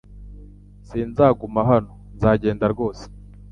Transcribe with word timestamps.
Sinzaguma 0.87 1.61
hano; 1.71 1.91
Nzagenda 2.15 2.65
rwose 2.73 3.03